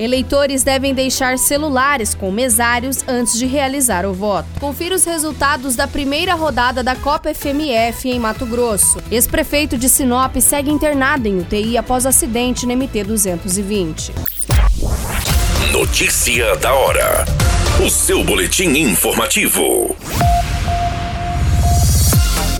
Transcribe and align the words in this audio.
Eleitores 0.00 0.62
devem 0.62 0.94
deixar 0.94 1.36
celulares 1.36 2.14
com 2.14 2.30
mesários 2.32 3.04
antes 3.06 3.38
de 3.38 3.44
realizar 3.44 4.06
o 4.06 4.14
voto. 4.14 4.48
Confira 4.58 4.94
os 4.94 5.04
resultados 5.04 5.76
da 5.76 5.86
primeira 5.86 6.32
rodada 6.32 6.82
da 6.82 6.96
Copa 6.96 7.34
FMF 7.34 8.08
em 8.08 8.18
Mato 8.18 8.46
Grosso. 8.46 8.98
Ex-prefeito 9.10 9.76
de 9.76 9.90
Sinop 9.90 10.34
segue 10.40 10.70
internado 10.70 11.28
em 11.28 11.38
UTI 11.40 11.76
após 11.76 12.06
acidente 12.06 12.64
na 12.64 12.74
MT 12.74 13.04
220. 13.04 14.14
Notícia 15.70 16.56
da 16.56 16.72
hora. 16.72 17.26
O 17.84 17.90
seu 17.90 18.24
boletim 18.24 18.70
informativo. 18.70 19.94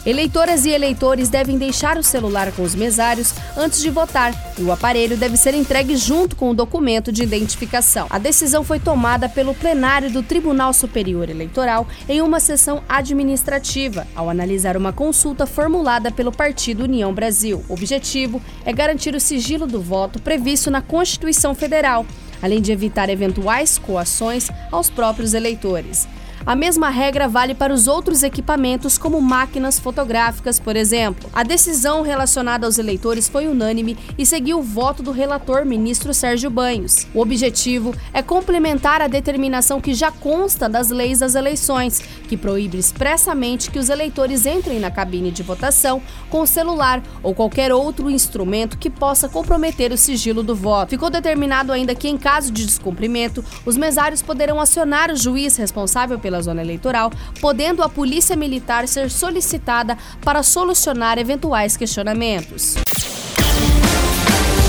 Eleitoras 0.04 0.64
e 0.64 0.70
eleitores 0.70 1.28
devem 1.28 1.58
deixar 1.58 1.98
o 1.98 2.02
celular 2.02 2.50
com 2.52 2.62
os 2.62 2.74
mesários 2.74 3.34
antes 3.54 3.82
de 3.82 3.90
votar 3.90 4.32
e 4.58 4.62
o 4.62 4.72
aparelho 4.72 5.14
deve 5.14 5.36
ser 5.36 5.54
entregue 5.54 5.94
junto 5.94 6.34
com 6.34 6.50
o 6.50 6.54
documento 6.54 7.12
de 7.12 7.22
identificação. 7.22 8.06
A 8.08 8.18
decisão 8.18 8.64
foi 8.64 8.80
tomada 8.80 9.28
pelo 9.28 9.54
plenário 9.54 10.10
do 10.10 10.22
Tribunal 10.22 10.72
Superior 10.72 11.28
Eleitoral 11.28 11.86
em 12.08 12.22
uma 12.22 12.40
sessão 12.40 12.82
administrativa, 12.88 14.06
ao 14.16 14.30
analisar 14.30 14.74
uma 14.74 14.92
consulta 14.92 15.46
formulada 15.46 16.10
pelo 16.10 16.32
Partido 16.32 16.84
União 16.84 17.12
Brasil. 17.12 17.62
O 17.68 17.74
objetivo 17.74 18.40
é 18.64 18.72
garantir 18.72 19.14
o 19.14 19.20
sigilo 19.20 19.66
do 19.66 19.82
voto 19.82 20.18
previsto 20.20 20.70
na 20.70 20.80
Constituição 20.80 21.54
Federal, 21.54 22.06
além 22.42 22.62
de 22.62 22.72
evitar 22.72 23.10
eventuais 23.10 23.76
coações 23.76 24.48
aos 24.72 24.88
próprios 24.88 25.34
eleitores. 25.34 26.08
A 26.46 26.56
mesma 26.56 26.88
regra 26.88 27.28
vale 27.28 27.54
para 27.54 27.72
os 27.72 27.86
outros 27.86 28.22
equipamentos, 28.22 28.96
como 28.96 29.20
máquinas 29.20 29.78
fotográficas, 29.78 30.58
por 30.58 30.74
exemplo. 30.74 31.28
A 31.34 31.42
decisão 31.42 32.00
relacionada 32.02 32.66
aos 32.66 32.78
eleitores 32.78 33.28
foi 33.28 33.46
unânime 33.46 33.96
e 34.16 34.24
seguiu 34.24 34.58
o 34.58 34.62
voto 34.62 35.02
do 35.02 35.12
relator, 35.12 35.66
ministro 35.66 36.14
Sérgio 36.14 36.50
Banhos. 36.50 37.06
O 37.12 37.20
objetivo 37.20 37.94
é 38.12 38.22
complementar 38.22 39.02
a 39.02 39.06
determinação 39.06 39.82
que 39.82 39.92
já 39.92 40.10
consta 40.10 40.66
das 40.66 40.88
leis 40.88 41.18
das 41.18 41.34
eleições, 41.34 42.00
que 42.26 42.38
proíbe 42.38 42.78
expressamente 42.78 43.70
que 43.70 43.78
os 43.78 43.90
eleitores 43.90 44.46
entrem 44.46 44.80
na 44.80 44.90
cabine 44.90 45.30
de 45.30 45.42
votação 45.42 46.00
com 46.30 46.40
o 46.40 46.46
celular 46.46 47.02
ou 47.22 47.34
qualquer 47.34 47.70
outro 47.70 48.10
instrumento 48.10 48.78
que 48.78 48.88
possa 48.88 49.28
comprometer 49.28 49.92
o 49.92 49.98
sigilo 49.98 50.42
do 50.42 50.54
voto. 50.54 50.90
Ficou 50.90 51.10
determinado 51.10 51.70
ainda 51.70 51.94
que, 51.94 52.08
em 52.08 52.16
caso 52.16 52.50
de 52.50 52.64
descumprimento, 52.64 53.44
os 53.66 53.76
mesários 53.76 54.22
poderão 54.22 54.58
acionar 54.58 55.10
o 55.10 55.16
juiz 55.16 55.56
responsável 55.56 56.18
pela 56.18 56.29
pela 56.30 56.40
zona 56.40 56.62
eleitoral, 56.62 57.10
podendo 57.40 57.82
a 57.82 57.88
Polícia 57.88 58.36
Militar 58.36 58.86
ser 58.86 59.10
solicitada 59.10 59.98
para 60.22 60.44
solucionar 60.44 61.18
eventuais 61.18 61.76
questionamentos. 61.76 62.76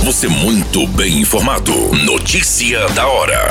Você 0.04 0.28
muito 0.28 0.88
bem 0.88 1.20
informado. 1.20 1.72
Notícia 2.04 2.90
da 2.90 3.08
hora 3.08 3.50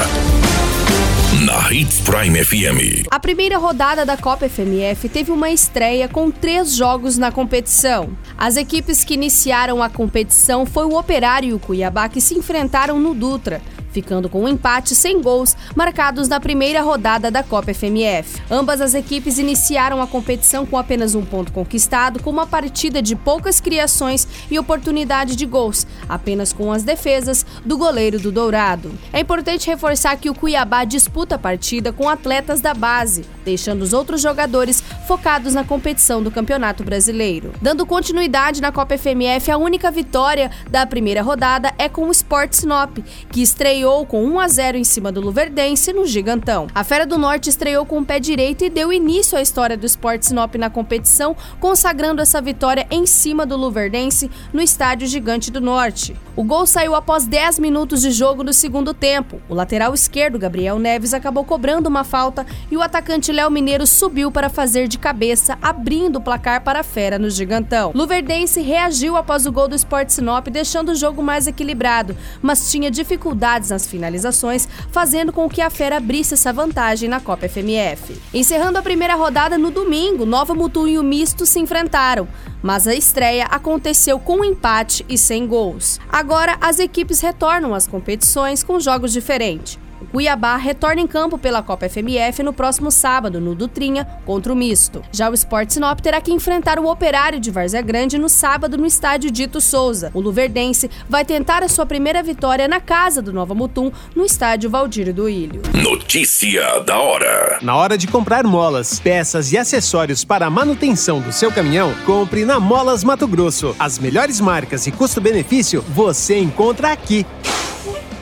na 1.46 1.72
Hits 1.72 2.00
Prime 2.00 2.44
FM. 2.44 3.06
A 3.08 3.20
primeira 3.20 3.56
rodada 3.56 4.04
da 4.04 4.16
Copa 4.16 4.48
FMF 4.48 5.08
teve 5.08 5.30
uma 5.30 5.48
estreia 5.48 6.08
com 6.08 6.30
três 6.30 6.74
jogos 6.74 7.16
na 7.16 7.30
competição. 7.30 8.10
As 8.36 8.56
equipes 8.56 9.04
que 9.04 9.14
iniciaram 9.14 9.80
a 9.80 9.88
competição 9.88 10.66
foi 10.66 10.84
o 10.84 10.98
Operário 10.98 11.50
e 11.50 11.54
o 11.54 11.58
Cuiabá 11.58 12.08
que 12.08 12.20
se 12.20 12.36
enfrentaram 12.36 12.98
no 12.98 13.14
Dutra 13.14 13.62
ficando 13.90 14.28
com 14.28 14.42
um 14.42 14.48
empate 14.48 14.94
sem 14.94 15.20
gols 15.20 15.56
marcados 15.74 16.28
na 16.28 16.40
primeira 16.40 16.80
rodada 16.80 17.30
da 17.30 17.42
Copa 17.42 17.74
FMF. 17.74 18.40
Ambas 18.50 18.80
as 18.80 18.94
equipes 18.94 19.38
iniciaram 19.38 20.00
a 20.00 20.06
competição 20.06 20.64
com 20.64 20.76
apenas 20.76 21.14
um 21.14 21.24
ponto 21.24 21.52
conquistado, 21.52 22.22
com 22.22 22.30
uma 22.30 22.46
partida 22.46 23.02
de 23.02 23.16
poucas 23.16 23.60
criações 23.60 24.26
e 24.50 24.58
oportunidade 24.58 25.36
de 25.36 25.46
gols, 25.46 25.86
apenas 26.08 26.52
com 26.52 26.72
as 26.72 26.82
defesas 26.82 27.44
do 27.64 27.76
goleiro 27.76 28.18
do 28.18 28.32
Dourado. 28.32 28.92
É 29.12 29.20
importante 29.20 29.66
reforçar 29.66 30.16
que 30.16 30.30
o 30.30 30.34
Cuiabá 30.34 30.84
disputa 30.84 31.34
a 31.34 31.38
partida 31.38 31.92
com 31.92 32.08
atletas 32.08 32.60
da 32.60 32.74
base, 32.74 33.24
deixando 33.44 33.82
os 33.82 33.92
outros 33.92 34.20
jogadores 34.20 34.82
focados 35.06 35.54
na 35.54 35.64
competição 35.64 36.22
do 36.22 36.30
Campeonato 36.30 36.84
Brasileiro. 36.84 37.52
Dando 37.60 37.86
continuidade 37.86 38.60
na 38.60 38.72
Copa 38.72 38.96
FMF, 38.96 39.50
a 39.50 39.56
única 39.56 39.90
vitória 39.90 40.50
da 40.70 40.86
primeira 40.86 41.22
rodada 41.22 41.72
é 41.78 41.88
com 41.88 42.06
o 42.06 42.10
Sport 42.10 42.52
Sinop, 42.52 42.98
que 43.30 43.42
estreia 43.42 43.79
estreou 43.80 44.04
com 44.04 44.22
1 44.22 44.40
a 44.40 44.46
0 44.48 44.76
em 44.76 44.84
cima 44.84 45.10
do 45.10 45.22
Luverdense 45.22 45.90
no 45.90 46.04
Gigantão. 46.04 46.66
A 46.74 46.84
Fera 46.84 47.06
do 47.06 47.16
Norte 47.16 47.48
estreou 47.48 47.86
com 47.86 47.98
o 47.98 48.04
pé 48.04 48.20
direito 48.20 48.62
e 48.62 48.68
deu 48.68 48.92
início 48.92 49.38
à 49.38 49.40
história 49.40 49.74
do 49.74 49.86
Sport 49.86 50.22
Sinop 50.22 50.54
na 50.56 50.68
competição, 50.68 51.34
consagrando 51.58 52.20
essa 52.20 52.42
vitória 52.42 52.86
em 52.90 53.06
cima 53.06 53.46
do 53.46 53.56
Luverdense 53.56 54.30
no 54.52 54.60
estádio 54.60 55.08
Gigante 55.08 55.50
do 55.50 55.62
Norte. 55.62 56.14
O 56.36 56.44
gol 56.44 56.66
saiu 56.66 56.94
após 56.94 57.26
10 57.26 57.58
minutos 57.58 58.02
de 58.02 58.10
jogo 58.10 58.42
no 58.42 58.52
segundo 58.52 58.92
tempo. 58.92 59.40
O 59.48 59.54
lateral 59.54 59.94
esquerdo, 59.94 60.38
Gabriel 60.38 60.78
Neves, 60.78 61.14
acabou 61.14 61.44
cobrando 61.44 61.88
uma 61.88 62.04
falta 62.04 62.44
e 62.70 62.76
o 62.76 62.82
atacante 62.82 63.32
Léo 63.32 63.50
Mineiro 63.50 63.86
subiu 63.86 64.30
para 64.30 64.50
fazer 64.50 64.88
de 64.88 64.98
cabeça, 64.98 65.58
abrindo 65.62 66.16
o 66.16 66.20
placar 66.20 66.62
para 66.62 66.80
a 66.80 66.84
Fera 66.84 67.18
no 67.18 67.30
Gigantão. 67.30 67.92
Luverdense 67.94 68.60
reagiu 68.60 69.16
após 69.16 69.46
o 69.46 69.52
gol 69.52 69.68
do 69.68 69.74
Sport 69.74 70.10
Sinop, 70.10 70.48
deixando 70.48 70.90
o 70.90 70.94
jogo 70.94 71.22
mais 71.22 71.46
equilibrado, 71.46 72.14
mas 72.42 72.70
tinha 72.70 72.90
dificuldades 72.90 73.69
nas 73.70 73.86
finalizações, 73.86 74.68
fazendo 74.90 75.32
com 75.32 75.48
que 75.48 75.62
a 75.62 75.70
Fera 75.70 75.96
abrisse 75.96 76.34
essa 76.34 76.52
vantagem 76.52 77.08
na 77.08 77.20
Copa 77.20 77.48
FMF. 77.48 78.20
Encerrando 78.34 78.78
a 78.78 78.82
primeira 78.82 79.14
rodada 79.14 79.56
no 79.56 79.70
domingo, 79.70 80.26
Nova 80.26 80.54
Mutum 80.54 80.86
e 80.86 80.98
o 80.98 81.02
Misto 81.02 81.46
se 81.46 81.58
enfrentaram, 81.58 82.28
mas 82.62 82.86
a 82.86 82.94
estreia 82.94 83.46
aconteceu 83.46 84.18
com 84.18 84.40
um 84.40 84.44
empate 84.44 85.04
e 85.08 85.16
sem 85.16 85.46
gols. 85.46 85.98
Agora 86.12 86.58
as 86.60 86.78
equipes 86.78 87.20
retornam 87.20 87.74
às 87.74 87.86
competições 87.86 88.62
com 88.62 88.78
jogos 88.78 89.12
diferentes. 89.12 89.79
O 90.12 90.20
Cuiabá 90.20 90.56
retorna 90.56 91.00
em 91.00 91.06
campo 91.06 91.38
pela 91.38 91.62
Copa 91.62 91.88
FMF 91.88 92.42
no 92.42 92.52
próximo 92.52 92.90
sábado, 92.90 93.40
no 93.40 93.54
Dutrinha, 93.54 94.04
contra 94.26 94.52
o 94.52 94.56
Misto. 94.56 95.02
Já 95.12 95.30
o 95.30 95.34
Sport 95.34 95.70
Sinop 95.70 96.00
terá 96.00 96.20
que 96.20 96.32
enfrentar 96.32 96.78
o 96.78 96.90
Operário 96.90 97.38
de 97.38 97.50
Várzea 97.50 97.80
Grande 97.80 98.18
no 98.18 98.28
sábado 98.28 98.76
no 98.76 98.84
estádio 98.84 99.30
Dito 99.30 99.60
Souza. 99.60 100.10
O 100.12 100.20
Luverdense 100.20 100.90
vai 101.08 101.24
tentar 101.24 101.62
a 101.62 101.68
sua 101.68 101.86
primeira 101.86 102.22
vitória 102.22 102.66
na 102.66 102.80
casa 102.80 103.22
do 103.22 103.32
Nova 103.32 103.54
Mutum, 103.54 103.90
no 104.14 104.24
estádio 104.26 104.68
Valdir 104.68 105.14
do 105.14 105.28
Ilho. 105.28 105.62
Notícia 105.72 106.80
da 106.80 106.98
hora. 106.98 107.58
Na 107.62 107.76
hora 107.76 107.96
de 107.96 108.08
comprar 108.08 108.44
molas, 108.44 108.98
peças 108.98 109.52
e 109.52 109.58
acessórios 109.58 110.24
para 110.24 110.46
a 110.46 110.50
manutenção 110.50 111.20
do 111.20 111.32
seu 111.32 111.52
caminhão, 111.52 111.94
compre 112.04 112.44
na 112.44 112.58
Molas 112.58 113.04
Mato 113.04 113.28
Grosso. 113.28 113.76
As 113.78 113.98
melhores 113.98 114.40
marcas 114.40 114.86
e 114.88 114.92
custo-benefício 114.92 115.82
você 115.88 116.36
encontra 116.38 116.90
aqui. 116.90 117.24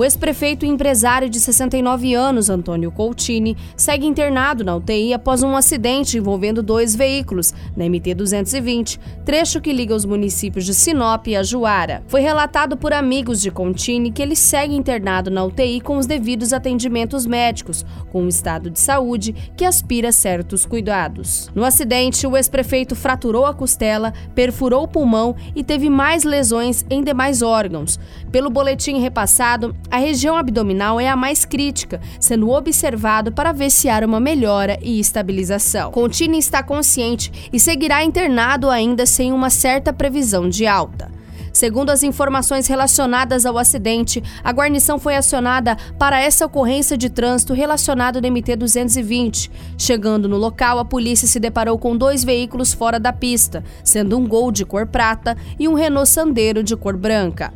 O 0.00 0.04
ex-prefeito 0.04 0.64
e 0.64 0.68
empresário 0.70 1.28
de 1.28 1.38
69 1.38 2.14
anos, 2.14 2.48
Antônio 2.48 2.90
Coutini, 2.90 3.54
segue 3.76 4.06
internado 4.06 4.64
na 4.64 4.74
UTI 4.74 5.12
após 5.12 5.42
um 5.42 5.54
acidente 5.54 6.16
envolvendo 6.16 6.62
dois 6.62 6.96
veículos 6.96 7.52
na 7.76 7.84
MT-220, 7.84 8.98
trecho 9.26 9.60
que 9.60 9.70
liga 9.74 9.94
os 9.94 10.06
municípios 10.06 10.64
de 10.64 10.72
Sinop 10.72 11.26
e 11.26 11.36
Ajuara. 11.36 12.02
Foi 12.08 12.22
relatado 12.22 12.78
por 12.78 12.94
amigos 12.94 13.42
de 13.42 13.50
Coutini 13.50 14.10
que 14.10 14.22
ele 14.22 14.34
segue 14.34 14.74
internado 14.74 15.30
na 15.30 15.44
UTI 15.44 15.82
com 15.82 15.98
os 15.98 16.06
devidos 16.06 16.54
atendimentos 16.54 17.26
médicos, 17.26 17.84
com 18.10 18.22
um 18.22 18.28
estado 18.28 18.70
de 18.70 18.80
saúde 18.80 19.34
que 19.54 19.66
aspira 19.66 20.12
certos 20.12 20.64
cuidados. 20.64 21.50
No 21.54 21.62
acidente, 21.62 22.26
o 22.26 22.38
ex-prefeito 22.38 22.96
fraturou 22.96 23.44
a 23.44 23.52
costela, 23.52 24.14
perfurou 24.34 24.84
o 24.84 24.88
pulmão 24.88 25.36
e 25.54 25.62
teve 25.62 25.90
mais 25.90 26.24
lesões 26.24 26.86
em 26.88 27.04
demais 27.04 27.42
órgãos. 27.42 28.00
Pelo 28.32 28.48
boletim 28.48 28.98
repassado, 28.98 29.76
a 29.90 29.98
região 29.98 30.36
abdominal 30.36 31.00
é 31.00 31.08
a 31.08 31.16
mais 31.16 31.44
crítica, 31.44 32.00
sendo 32.20 32.50
observado 32.50 33.32
para 33.32 33.52
ver 33.52 33.70
se 33.70 33.88
há 33.88 33.98
uma 34.06 34.20
melhora 34.20 34.78
e 34.80 35.00
estabilização. 35.00 35.90
Contini 35.90 36.38
está 36.38 36.62
consciente 36.62 37.50
e 37.52 37.58
seguirá 37.58 38.04
internado 38.04 38.70
ainda 38.70 39.04
sem 39.04 39.32
uma 39.32 39.50
certa 39.50 39.92
previsão 39.92 40.48
de 40.48 40.66
alta. 40.66 41.10
Segundo 41.52 41.90
as 41.90 42.02
informações 42.02 42.68
relacionadas 42.68 43.44
ao 43.44 43.58
acidente, 43.58 44.22
a 44.42 44.52
guarnição 44.52 44.98
foi 44.98 45.16
acionada 45.16 45.76
para 45.98 46.20
essa 46.20 46.46
ocorrência 46.46 46.96
de 46.96 47.10
trânsito 47.10 47.52
relacionado 47.52 48.16
ao 48.16 48.22
MT-220. 48.22 49.50
Chegando 49.76 50.28
no 50.28 50.36
local, 50.36 50.78
a 50.78 50.84
polícia 50.84 51.26
se 51.26 51.40
deparou 51.40 51.76
com 51.76 51.96
dois 51.96 52.22
veículos 52.22 52.72
fora 52.72 53.00
da 53.00 53.12
pista, 53.12 53.64
sendo 53.82 54.16
um 54.16 54.26
Gol 54.26 54.52
de 54.52 54.64
cor 54.64 54.86
prata 54.86 55.36
e 55.58 55.66
um 55.66 55.74
Renault 55.74 56.08
Sandero 56.08 56.62
de 56.62 56.76
cor 56.76 56.96
branca. 56.96 57.52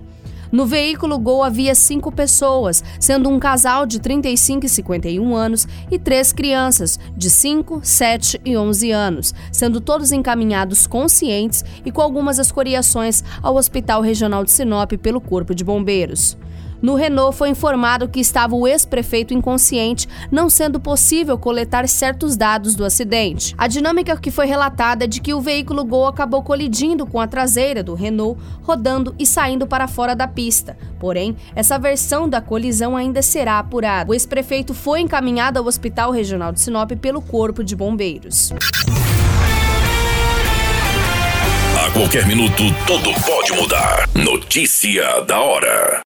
No 0.55 0.67
veículo 0.67 1.19
Gol 1.19 1.43
havia 1.43 1.75
cinco 1.75 2.13
pessoas, 2.13 2.85
sendo 3.01 3.29
um 3.29 3.41
casal 3.41 3.85
de 3.85 3.99
35 3.99 4.65
e 4.65 4.69
51 4.69 5.35
anos 5.35 5.67
e 5.91 5.99
três 5.99 6.33
crianças 6.33 6.97
de 7.17 7.29
5, 7.29 7.81
7 7.83 8.41
e 8.45 8.57
11 8.57 8.93
anos, 8.93 9.35
sendo 9.51 9.81
todos 9.81 10.13
encaminhados 10.13 10.87
conscientes 10.87 11.65
e 11.85 11.91
com 11.91 12.01
algumas 12.01 12.39
escoriações 12.39 13.25
ao 13.43 13.57
Hospital 13.57 14.01
Regional 14.01 14.45
de 14.45 14.53
Sinop 14.53 14.93
pelo 14.93 15.21
Corpo 15.21 15.57
de 15.57 15.65
Bombeiros. 15.65 16.39
No 16.83 16.95
Renault 16.95 17.37
foi 17.37 17.49
informado 17.49 18.09
que 18.09 18.21
estava 18.21 18.55
o 18.55 18.67
ex-prefeito 18.67 19.33
inconsciente, 19.33 20.09
não 20.31 20.51
sendo 20.51 20.79
possível 20.79 21.39
coletar 21.39 21.89
certos 21.89 22.37
dados 22.37 22.75
do 22.75 22.85
acidente. 22.85 23.55
A 23.57 23.67
dinâmica 23.67 24.17
que 24.17 24.31
foi 24.31 24.47
relatada 24.47 25.05
é 25.05 25.07
de 25.07 25.21
que 25.21 25.35
o 25.35 25.41
veículo 25.41 25.85
Gol 25.85 26.07
acabou 26.07 26.43
colidindo 26.43 27.07
com 27.07 27.21
a 27.21 27.27
traseira 27.27 27.83
do 27.83 27.95
Renault, 27.95 28.41
rodando 28.63 29.15
e 29.19 29.27
saindo 29.27 29.67
para 29.67 29.89
fora 29.89 30.15
da 30.15 30.29
pista. 30.29 30.77
Porém, 30.99 31.37
essa 31.55 31.79
versão 31.79 32.29
da 32.29 32.41
colisão 32.41 32.97
ainda 32.97 33.23
será 33.23 33.59
apurada. 33.59 34.11
O 34.11 34.15
ex-prefeito 34.15 34.75
foi 34.75 35.01
encaminhado 35.01 35.59
ao 35.59 35.67
Hospital 35.67 36.11
Regional 36.11 36.53
de 36.53 36.61
Sinop 36.61 36.93
pelo 36.93 37.21
Corpo 37.21 37.63
de 37.63 37.77
Bombeiros. 37.77 38.53
A 41.85 41.91
qualquer 41.91 42.27
minuto, 42.27 42.63
tudo 42.87 43.13
pode 43.27 43.53
mudar. 43.53 44.09
Notícia 44.15 45.21
da 45.27 45.41
hora. 45.41 46.03